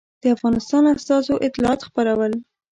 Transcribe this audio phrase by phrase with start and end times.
[0.21, 2.33] د افغانستان استازو اطلاعات خپرول.